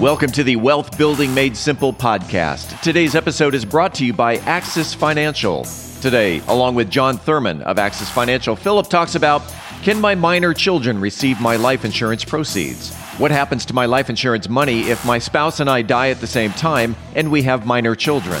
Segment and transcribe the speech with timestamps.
[0.00, 2.80] Welcome to the Wealth Building Made Simple podcast.
[2.82, 5.64] Today's episode is brought to you by Axis Financial.
[6.00, 9.42] Today, along with Jon Thurman of Axis Financial, Philip talks about
[9.82, 12.94] Can my minor children receive my life insurance proceeds?
[13.18, 16.28] What happens to my life insurance money if my spouse and I die at the
[16.28, 18.40] same time and we have minor children?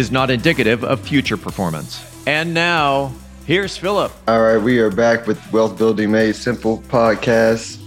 [0.01, 2.03] is not indicative of future performance.
[2.25, 3.13] And now,
[3.45, 4.11] here's Philip.
[4.27, 7.77] All right, we are back with Wealth Building Made Simple podcast.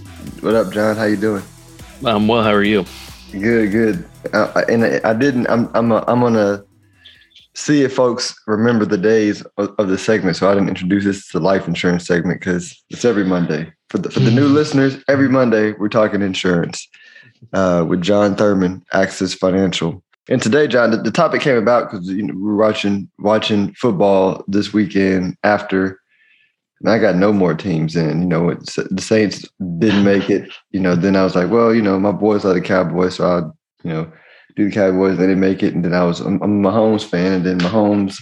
[0.41, 0.95] What up, Jon?
[0.95, 1.43] How you doing?
[2.05, 2.85] I'm well, how are you?
[3.33, 4.09] Good, good.
[4.33, 5.47] Uh, and I didn't.
[5.47, 5.69] I'm.
[5.73, 5.91] I'm.
[5.91, 6.63] A, I'm gonna
[7.53, 10.37] see if folks remember the days of, of the segment.
[10.37, 13.71] So I didn't introduce this to the life insurance segment because it's every Monday.
[13.89, 16.87] For the for the new listeners, every Monday we're talking insurance
[17.53, 20.01] uh, with Jon Thurman, Axis Financial.
[20.27, 23.73] And today, Jon, the, the topic came about because you know, we were watching watching
[23.73, 25.99] football this weekend after,
[26.79, 28.21] and I got no more teams in.
[28.21, 30.51] You know, the Saints didn't make it.
[30.71, 33.27] You know, then I was like, well, you know, my boys are the Cowboys, so
[33.27, 33.37] I,
[33.87, 34.11] you know,
[34.55, 35.17] do the Cowboys.
[35.17, 38.17] They didn't make it, and then I was I'm, Mahomes fan, and then Mahomes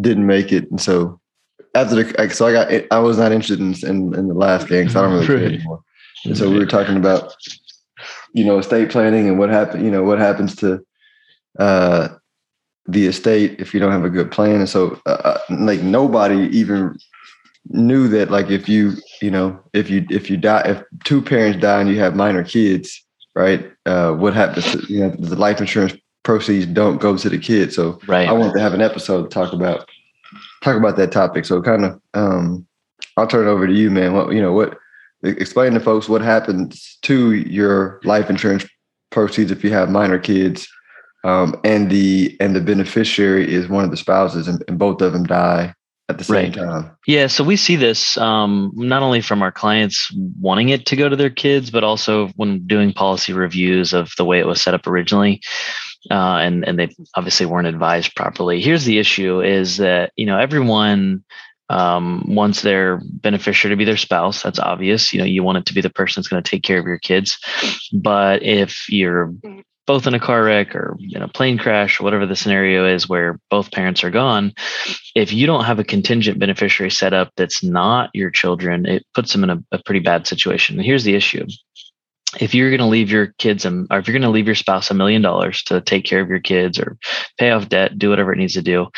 [0.00, 1.20] didn't make it, and so
[1.74, 4.86] after the so I got I was not interested in in, in the last game
[4.86, 5.82] because I don't really care anymore.
[6.24, 7.34] And so we were talking about,
[8.32, 9.84] you know, estate planning and what happened.
[9.84, 10.84] You know, what happens to
[11.58, 12.08] uh,
[12.86, 14.56] the estate if you don't have a good plan.
[14.56, 16.98] And so, uh, uh, like nobody even
[17.68, 21.60] knew that, like if you, you know, if you if you die, if two parents
[21.60, 23.70] die and you have minor kids, right?
[23.86, 24.70] Uh, what happens?
[24.72, 27.76] To, you know, the life insurance proceeds don't go to the kids.
[27.76, 28.28] So, right.
[28.28, 29.88] I wanted to have an episode to talk about
[30.62, 31.44] talk about that topic.
[31.44, 32.66] So, kind of, um,
[33.16, 34.14] I'll turn it over to you, man.
[34.14, 34.76] What you know, what
[35.22, 38.66] explain to folks what happens to your life insurance
[39.10, 40.66] proceeds if you have minor kids
[41.24, 45.12] um, and the and the beneficiary is one of the spouses, and, and both of
[45.12, 45.74] them die
[46.08, 46.54] at the same right.
[46.54, 46.96] time.
[47.06, 51.08] Yeah, so we see this um, not only from our clients wanting it to go
[51.08, 54.74] to their kids, but also when doing policy reviews of the way it was set
[54.74, 55.40] up originally.
[56.10, 58.60] Uh, and and they obviously weren't advised properly.
[58.60, 61.22] Here's the issue: is that you know everyone
[61.68, 64.42] um, wants their beneficiary to be their spouse.
[64.42, 65.12] That's obvious.
[65.12, 66.86] You know, you want it to be the person that's going to take care of
[66.86, 67.38] your kids.
[67.92, 69.32] But if you're
[69.86, 73.38] both in a car wreck or in a plane crash whatever the scenario is where
[73.50, 74.52] both parents are gone
[75.14, 79.32] if you don't have a contingent beneficiary set up that's not your children it puts
[79.32, 80.76] them in a, a pretty bad situation.
[80.76, 81.46] And here's the issue.
[82.40, 84.90] If you're going to leave your kids or if you're going to leave your spouse
[84.90, 86.96] a million dollars to take care of your kids or
[87.38, 88.88] pay off debt do whatever it needs to do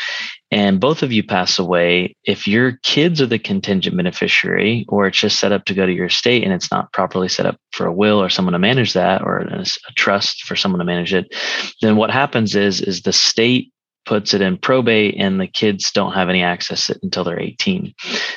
[0.55, 5.19] and both of you pass away, if your kids are the contingent beneficiary, or it's
[5.19, 7.85] just set up to go to your estate and it's not properly set up for
[7.85, 9.65] a will or someone to manage that, or a,
[9.97, 11.35] trust for someone to manage it,
[11.81, 13.73] then what happens is is the state
[14.05, 17.91] puts it in probate and the kids don't have any access it until they're 18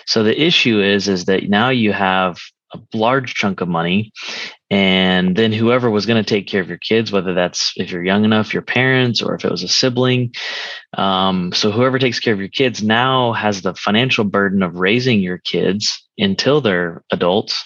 [0.07, 2.39] so the issue is is that now you have
[2.73, 4.11] a large chunk of money
[4.71, 8.05] and then whoever was going to take care of your kids whether that's if you're
[8.05, 10.33] young enough your parents or if it was a sibling
[10.97, 15.21] um, so whoever takes care of your kids now has the financial burden of raising
[15.21, 17.65] your kids until they're adults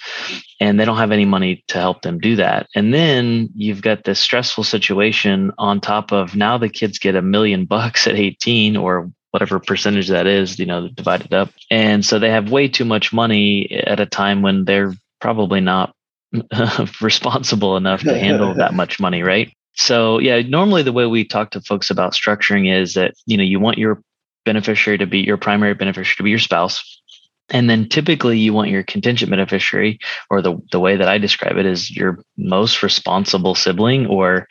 [0.60, 4.04] and they don't have any money to help them do that and then you've got
[4.04, 8.76] this stressful situation on top of now the kids get a million bucks at 18
[8.76, 11.50] or whatever percentage that is, you know, divided up.
[11.70, 15.94] And so they have way too much money at a time when they're probably not
[17.00, 19.52] responsible enough to handle that much money, right?
[19.74, 23.44] So yeah, normally the way we talk to folks about structuring is that, you know,
[23.44, 24.02] you want your
[24.44, 27.00] beneficiary to be your primary beneficiary to be your spouse.
[27.48, 29.98] And then typically you want your contingent beneficiary,
[30.30, 34.48] or the, the way that I describe it is your most responsible sibling or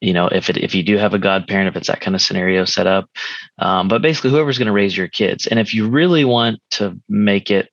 [0.00, 2.22] you know if it if you do have a godparent if it's that kind of
[2.22, 3.10] scenario set up
[3.58, 6.96] um, but basically whoever's going to raise your kids and if you really want to
[7.08, 7.68] make it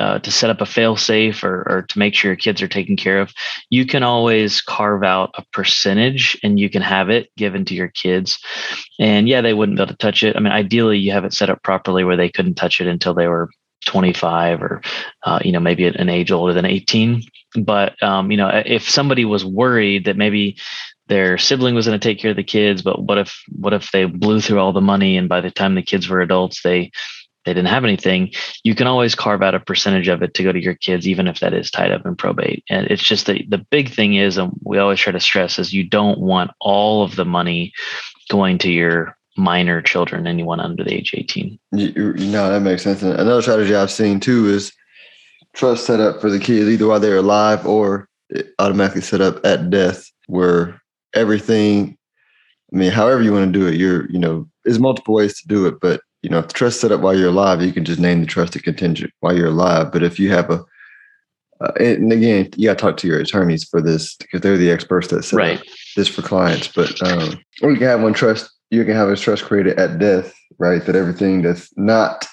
[0.00, 2.68] uh, to set up a fail safe or, or to make sure your kids are
[2.68, 3.32] taken care of
[3.70, 7.88] you can always carve out a percentage and you can have it given to your
[7.88, 8.38] kids.
[8.98, 10.36] And yeah they wouldn't be able to touch it.
[10.36, 13.14] I mean ideally you have it set up properly where they couldn't touch it until
[13.14, 13.50] they were
[13.86, 14.82] 25 or
[15.24, 17.22] uh, you know maybe an age older than 18
[17.60, 20.56] but um, you know if somebody was worried that maybe
[21.08, 23.90] their sibling was going to take care of the kids but what if what if
[23.90, 26.90] they blew through all the money and by the time the kids were adults they
[27.44, 30.52] they didn't have anything, you can always carve out a percentage of it to go
[30.52, 32.64] to your kids, even if that is tied up in probate.
[32.68, 35.72] And it's just the, the big thing is, and we always try to stress, is
[35.72, 37.72] you don't want all of the money
[38.30, 41.58] going to your minor children, anyone under the age 18.
[41.72, 43.02] You, know, that makes sense.
[43.02, 44.72] And another strategy I've seen too is
[45.54, 48.08] trust set up for the kids, either while they're alive or
[48.58, 50.80] automatically set up at death, where
[51.14, 51.96] everything,
[52.72, 55.48] I mean, however you want to do it, you're, you know, there's multiple ways to
[55.48, 57.84] do it, but you know, if the trust set up while you're alive, you can
[57.84, 59.92] just name the trusted contingent while you're alive.
[59.92, 60.64] But if you have a,
[61.60, 64.70] uh, and again, you got to talk to your attorneys for this because they're the
[64.70, 65.68] experts that set right.
[65.96, 66.68] this for clients.
[66.68, 69.98] But um, or you can have one trust, you can have a trust created at
[69.98, 70.84] death, right?
[70.84, 72.26] That everything that's not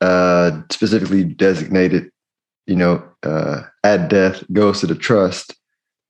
[0.00, 2.10] uh, specifically designated,
[2.66, 5.54] you know, uh, at death goes to the trust,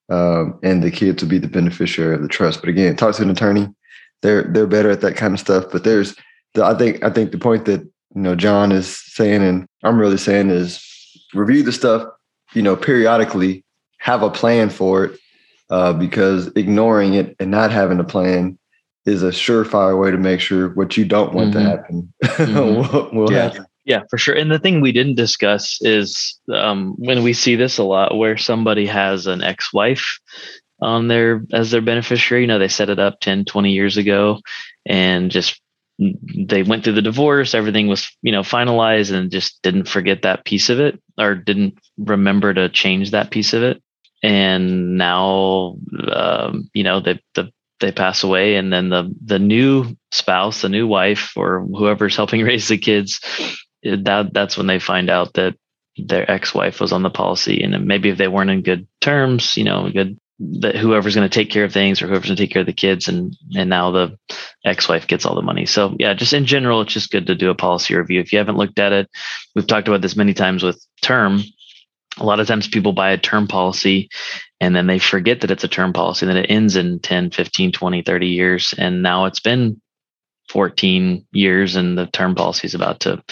[0.08, 2.60] um, and the kids will be the beneficiary of the trust.
[2.60, 3.68] But again, talk to an attorney.
[4.22, 5.66] They're they're better at that kind of stuff.
[5.72, 6.14] But there's
[6.54, 9.98] the, I think I think the point that you know Jon is saying, and I'm
[9.98, 10.84] really saying is
[11.34, 12.08] review the stuff,
[12.52, 13.64] you know, periodically,
[13.98, 15.20] have a plan for it,
[15.70, 18.58] uh, because ignoring it and not having a plan
[19.06, 21.64] is a surefire way to make sure what you don't want mm-hmm.
[21.64, 22.96] to happen mm-hmm.
[22.96, 23.42] will, will yeah.
[23.44, 23.66] happen.
[23.84, 24.34] Yeah, for sure.
[24.34, 28.36] And the thing we didn't discuss is um, when we see this a lot, where
[28.36, 30.20] somebody has an ex-wife
[30.82, 32.42] on their as their beneficiary.
[32.42, 34.40] You know, they set it up 10, 20 years ago,
[34.86, 35.60] and just
[36.48, 40.44] they went through the divorce everything was you know finalized and just didn't forget that
[40.44, 43.82] piece of it or didn't remember to change that piece of it.
[44.22, 45.76] And now
[46.12, 50.68] um, you know they the, they pass away and then the the new spouse the
[50.68, 53.20] new wife or whoever's helping raise the kids
[53.82, 55.56] that that's when they find out that
[55.96, 59.64] their ex-wife was on the policy and maybe if they weren't in good terms you
[59.64, 62.52] know good that whoever's going to take care of things or whoever's going to take
[62.52, 64.16] care of the kids and and now the
[64.64, 65.66] ex-wife gets all the money.
[65.66, 68.20] So yeah just in general it's just good to do a policy review.
[68.20, 69.10] If you haven't looked at it
[69.54, 71.42] we've talked about this many times with term.
[72.16, 74.08] A lot of times people buy a term policy
[74.60, 77.30] and then they forget that it's a term policy and then it ends in 10
[77.30, 79.80] 15 20 30 years and now it's been
[80.48, 83.22] 14 years and the term policy is about to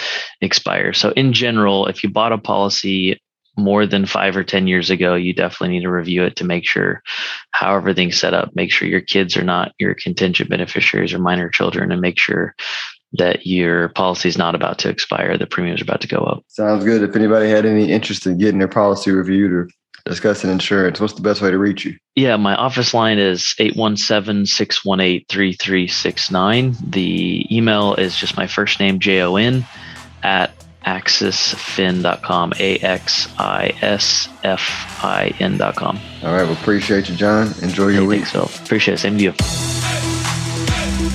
[0.42, 0.92] expire.
[0.92, 3.18] So in general if you bought a policy
[3.58, 6.64] more than five or 10 years ago, you definitely need to review it to make
[6.64, 7.02] sure
[7.50, 8.54] how everything's set up.
[8.54, 12.54] Make sure your kids are not your contingent beneficiaries or minor children, and make sure
[13.14, 15.36] that your policy is not about to expire.
[15.36, 16.44] The premiums are about to go up.
[16.48, 17.02] Sounds good.
[17.02, 19.68] If anybody had any interest in getting their policy reviewed or
[20.04, 21.96] discussing insurance, what's the best way to reach you?
[22.14, 26.76] Yeah, my office line is 817 618 3369.
[26.86, 29.66] The email is just my first name, J O N,
[30.22, 30.52] at
[30.88, 36.00] axisfin.com, A X I S F I N.com.
[36.22, 36.44] All right.
[36.44, 37.52] Well, appreciate you, Jon.
[37.62, 38.24] Enjoy your week.
[38.26, 38.98] So, appreciate it.
[38.98, 39.34] Same to you.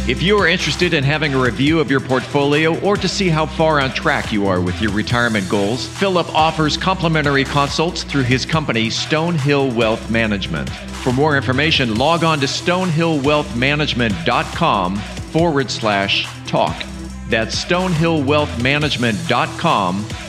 [0.05, 3.45] If you are interested in having a review of your portfolio or to see how
[3.45, 8.45] far on track you are with your retirement goals, Philip offers complimentary consults through his
[8.45, 10.69] company, Stonehill Wealth Management.
[10.69, 16.83] For more information, log on to stonehillwealthmanagement.com forward slash talk.
[17.33, 20.22] That's stonehillwealthmanagement.com